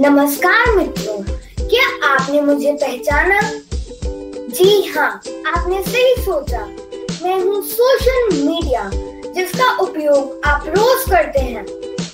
नमस्कार 0.00 0.70
मित्रों, 0.76 1.16
क्या 1.60 1.86
आपने 2.08 2.40
मुझे 2.40 2.72
पहचाना? 2.72 3.40
जी 4.50 4.82
हाँ 4.88 5.08
आपने 5.52 5.82
सही 5.82 6.22
सोचा। 6.24 6.60
मैं 7.22 7.38
हूँ 7.40 7.62
सोशल 7.62 8.28
मीडिया 8.34 8.88
जिसका 9.34 9.70
उपयोग 9.82 10.46
आप 10.46 10.66
रोज 10.68 11.04
करते 11.10 11.40
हैं। 11.40 11.64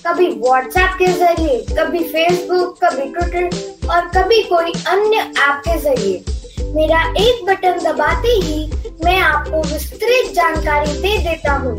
कभी 0.06 0.28
व्हाट्सएप 0.38 0.96
के 0.98 1.12
ज़रिए, 1.12 1.60
कभी 1.78 2.02
फेसबुक 2.04 2.78
कभी 2.84 3.12
ट्विटर 3.12 3.88
और 3.90 4.08
कभी 4.16 4.42
कोई 4.48 4.72
अन्य 4.86 5.18
ऐप 5.18 5.62
के 5.68 5.78
ज़रिए। 5.80 6.72
मेरा 6.74 7.04
एक 7.20 7.44
बटन 7.46 7.78
दबाते 7.84 8.34
ही 8.40 8.66
मैं 9.04 9.20
आपको 9.20 9.62
विस्तृत 9.72 10.34
जानकारी 10.34 11.00
दे 11.00 11.16
देता 11.28 11.52
हूँ। 11.56 11.76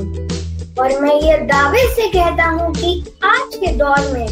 और 0.79 0.99
मैं 1.01 1.19
ये 1.21 1.37
दावे 1.47 1.87
से 1.95 2.07
कहता 2.09 2.45
हूँ 2.45 2.73
कि 2.75 2.99
आज 3.25 3.55
के 3.55 3.75
दौर 3.77 4.11
में 4.13 4.27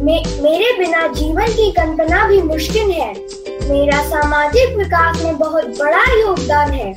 मे, 0.00 0.12
मेरे 0.42 0.72
बिना 0.78 1.06
जीवन 1.06 1.46
की 1.46 1.70
कल्पना 1.70 2.26
भी 2.28 2.40
मुश्किल 2.42 2.90
है। 2.90 3.12
मेरा 3.70 4.02
सामाजिक 4.02 4.76
विकास 4.76 5.22
में 5.24 5.38
बहुत 5.38 5.64
बड़ा 5.78 6.04
योगदान 6.20 6.72
है। 6.72 6.88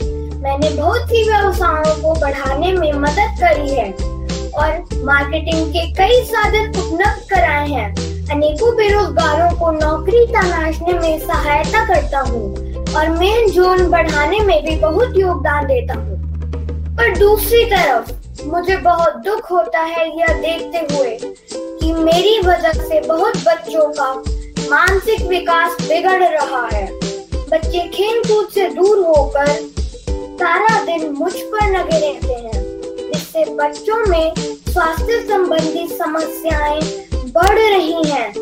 मैंने 0.42 0.70
बहुत 0.70 1.10
सी 1.10 1.24
व्यवसायों 1.30 1.96
को 2.02 2.14
बढ़ाने 2.20 2.72
में 2.72 2.94
मदद 2.94 3.36
करी 3.40 3.70
है 3.70 3.92
और 4.54 5.04
मार्केटिंग 5.04 5.68
के 5.68 5.86
कई 5.94 6.24
साधन 6.24 6.80
उपलब्ध 6.80 7.30
कराए 7.30 7.68
हैं। 7.68 7.90
अनेकों 8.30 8.76
बेरोजगारों 8.76 9.52
को 9.58 9.72
नौकरी 9.72 10.26
तलाशने 10.28 10.94
में 10.94 11.20
सहायता 11.20 11.86
करता 11.86 12.20
हूँ 12.20 12.56
और 12.96 13.10
मेन 13.10 13.50
जोन 13.50 13.90
बढ़ाने 13.90 14.40
में 14.40 14.62
भी 14.66 14.76
बहुत 14.76 15.18
योगदान 15.18 15.66
देता 15.66 15.94
हूँ। 15.94 16.22
पर 16.98 17.18
दूसरी 17.18 17.64
तरफ़ 17.66 18.12
मुझे 18.46 18.78
बहुत 18.78 19.16
दुख 19.26 19.52
होता 19.52 19.80
है 19.80 20.08
यह 20.20 20.34
देखते 20.42 20.96
हुए 20.96 21.18
मेरी 21.96 22.40
वजह 22.40 22.72
से 22.72 23.00
बहुत 23.00 23.38
बच्चों 23.38 23.88
का 23.90 24.14
मानसिक 24.70 25.22
विकास 25.22 25.78
बिगड़ 25.82 26.24
रहा 26.24 26.68
है। 26.74 26.86
बच्चे 27.50 27.80
खेल 27.88 28.22
कूद 28.24 28.48
से 28.50 28.68
दूर 28.70 29.00
होकर 29.00 29.48
सारा 30.40 30.84
दिन 30.86 31.10
मुझ 31.12 31.34
पर 31.34 31.72
लगे 31.72 32.00
रहते 32.00 32.34
हैं। 32.34 32.62
इससे 33.10 33.46
बच्चों 33.46 34.06
में 34.06 34.34
स्वास्थ्य 34.70 35.20
संबंधी 35.22 35.88
समस्याएँ 35.88 36.82
बढ़ 37.28 37.60
रही 37.60 38.12
हैं, 38.12 38.34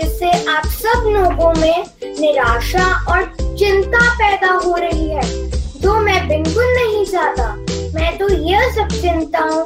जिससे 0.00 0.30
आप 0.46 0.66
सब 0.66 1.08
लोगों 1.08 1.52
में 1.60 1.84
निराशा 2.20 2.86
और 3.12 3.24
चिंता 3.58 4.12
पैदा 4.14 4.52
हो 4.54 4.76
रही 4.76 5.08
है। 5.08 5.50
जो 5.80 5.94
मैं 5.94 6.28
बिल्कुल 6.28 6.64
नहीं 6.64 7.04
चाहता, 7.06 7.54
मैं 7.94 8.16
तो 8.18 8.28
यह 8.28 8.70
सब 8.70 9.00
चिंताओं 9.00 9.64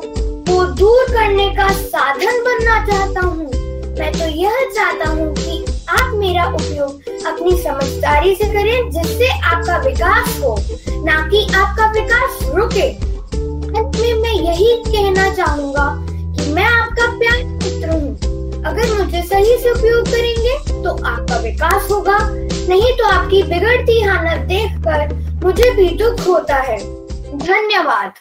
दूर 0.75 1.05
करने 1.09 1.48
का 1.51 1.69
साधन 1.73 2.43
बनना 2.45 2.84
चाहता 2.87 3.20
हूँ। 3.20 3.51
मैं 3.98 4.12
तो 4.12 4.27
यह 4.37 4.59
चाहता 4.75 5.09
हूँ 5.11 5.34
कि 5.34 5.65
आप 5.91 6.15
मेरा 6.15 6.47
उपयोग 6.47 7.27
अपनी 7.27 7.56
समझदारी 7.62 8.34
से 8.34 8.45
करें, 8.45 8.91
जिससे 8.91 9.29
आपका 9.29 9.77
विकास 9.79 10.39
हो, 10.43 10.56
ना 11.05 11.21
कि 11.29 11.47
आपका 11.55 11.91
विकास 11.93 12.39
रुके। 12.55 12.89
अंत 13.75 13.97
में 13.97 14.15
मैं 14.15 14.33
यही 14.33 14.77
कहना 14.83 15.33
चाहूँगा 15.34 15.87
कि 16.37 16.51
मैं 16.53 16.65
आपका 16.65 17.06
प्यार 17.19 17.45
मित्र 17.45 17.91
हूँ। 17.91 18.62
अगर 18.65 18.93
मुझे 18.95 19.23
सही 19.23 19.59
से 19.59 19.71
उपयोग 19.71 20.06
करेंगे 20.06 20.83
तो 20.84 20.97
आपका 21.05 21.39
विकास 21.39 21.91
होगा। 21.91 22.19
नहीं 22.69 22.93
तो 22.99 23.06
आपकी 23.06 23.43
बिगड़ती 23.43 24.01
हालत 24.01 24.47
देखकर 24.49 25.15
मुझे 25.45 25.71
भी 25.71 25.89
दुख 25.97 26.27
होता 26.27 26.55
है। 26.55 26.78
धन्यवाद। 27.39 28.12